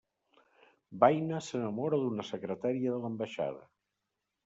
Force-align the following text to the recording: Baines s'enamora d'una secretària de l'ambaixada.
Baines 1.03 1.51
s'enamora 1.53 2.01
d'una 2.07 2.27
secretària 2.33 2.97
de 2.97 2.99
l'ambaixada. 3.07 3.67